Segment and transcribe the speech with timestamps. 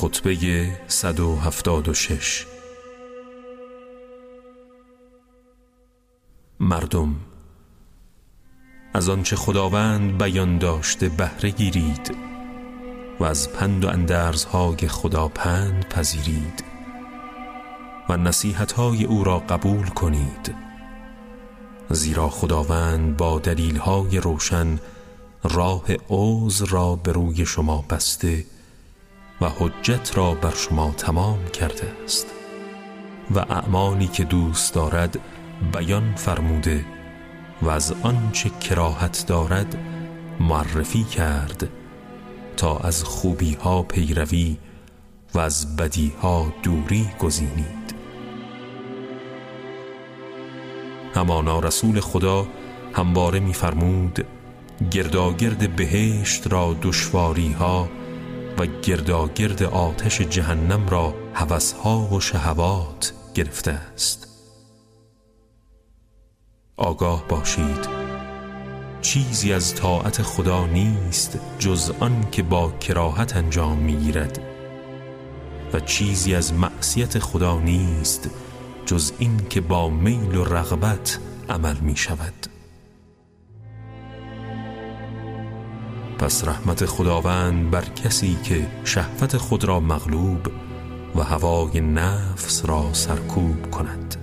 [0.00, 2.46] خطبه 176
[6.60, 7.16] مردم
[8.94, 12.16] از آنچه خداوند بیان داشته بهره گیرید
[13.20, 16.64] و از پند و اندرزهای خدا پند پذیرید
[18.08, 20.54] و نصیحتهای او را قبول کنید
[21.90, 24.78] زیرا خداوند با دلیلهای روشن
[25.42, 28.44] راه عوض را به روی شما بسته
[29.40, 32.26] و حجت را بر شما تمام کرده است.
[33.34, 35.18] و اعمالی که دوست دارد
[35.72, 36.84] بیان فرموده
[37.62, 39.76] و از آنچه کراهت دارد
[40.40, 41.68] معرفی کرد
[42.56, 44.56] تا از خوبی ها پیروی
[45.34, 47.94] و از بدی ها دوری گزینید.
[51.14, 52.46] همانا رسول خدا
[52.94, 54.26] همواره میفرمود
[54.90, 57.88] گرداگرد بهشت را دشواری ها
[58.58, 64.28] و گرداگرد آتش جهنم را هوسها و شهوات گرفته است.
[66.76, 67.88] آگاه باشید.
[69.02, 74.40] چیزی از طاعت خدا نیست جز آن که با کراهت انجام می‌گیرد.
[75.72, 78.30] و چیزی از معصیت خدا نیست
[78.86, 82.47] جز این که با میل و رغبت عمل می شود
[86.18, 90.46] پس رحمت خداوند بر کسی که شهوت خود را مغلوب
[91.16, 94.16] و هوای نفس را سرکوب کند.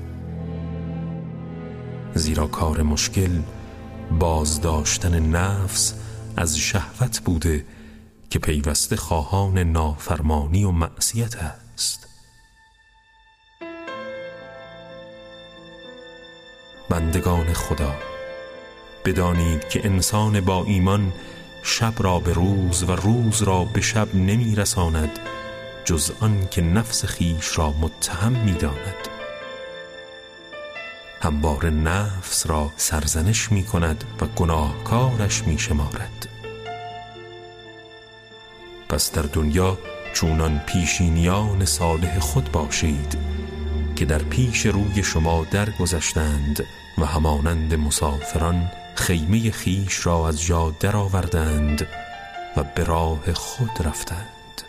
[2.15, 3.41] زیرا کار مشکل
[4.19, 5.93] بازداشتن نفس
[6.37, 7.65] از شهوت بوده
[8.29, 12.07] که پیوسته خواهان نافرمانی و معصیت است.
[16.89, 17.95] بندگان خدا
[19.05, 21.13] بدانید که انسان با ایمان
[21.67, 25.19] شب را به روز و روز را به شب نمی رساند
[25.85, 29.07] جز آن که نفس خیش را متهم می داند
[31.21, 36.27] هموار نفس را سرزنش می کند و گناهکارش می شمارد
[38.89, 39.77] پس در دنیا
[40.13, 43.17] چونان پیشینیان صالح خود باشید
[43.95, 46.63] که در پیش روی شما درگذشتند
[46.97, 51.87] و همانند مسافران خیمه خیش را از جا درآوردند
[52.57, 54.61] و به راه خود رفتند.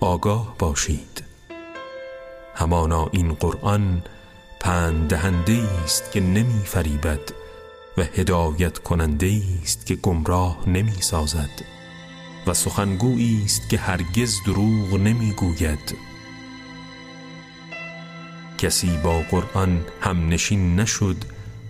[0.00, 1.24] آگاه باشید.
[2.54, 4.02] همانا این قرآن
[4.60, 7.20] پند دهنده است که نمی فریبد
[7.98, 11.64] و هدایت کننده است که گمراه نمی سازد
[12.46, 16.13] و سخنگویی است که هرگز دروغ نمی گوید
[18.64, 21.16] کسی با قرآن هم نشین نشد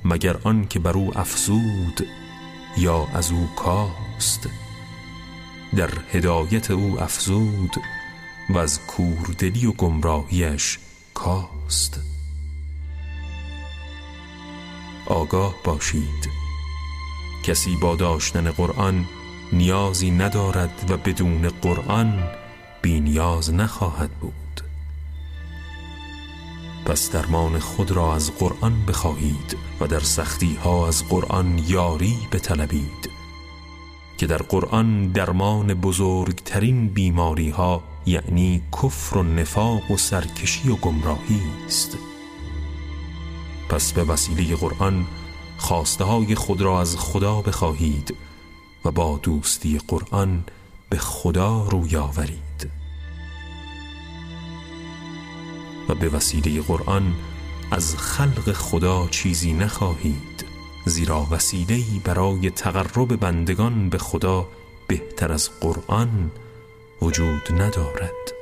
[0.04, 2.06] مگر آن که بر او افزود
[2.78, 4.48] یا از او کاست.
[5.76, 7.76] در هدایت او افزود
[8.50, 10.78] و از کوردلی و گمراهیش
[11.14, 12.00] کاست.
[15.06, 16.28] آگاه باشید.
[17.44, 19.04] کسی با داشتن قرآن
[19.52, 22.30] نیازی ندارد و بدون قرآن
[22.82, 24.63] بی نیاز نخواهد بود.
[26.86, 33.10] پس درمان خود را از قرآن بخواهید و در سختی ها از قرآن یاری بطلبید
[34.18, 41.40] که در قرآن درمان بزرگترین بیماری ها یعنی کفر و نفاق و سرکشی و گمراهی
[41.66, 41.98] است.
[43.68, 45.06] پس به وسیله قرآن
[45.58, 48.14] خواسته های خود را از خدا بخواهید
[48.84, 50.44] و با دوستی قرآن
[50.90, 52.43] به خدا روی آورید.
[55.88, 57.14] و به وسیله قرآن
[57.70, 60.44] از خلق خدا چیزی نخواهید
[60.84, 64.48] زیرا وسیله‌ای برای تقرب بندگان به خدا
[64.88, 66.30] بهتر از قرآن
[67.02, 68.33] وجود ندارد.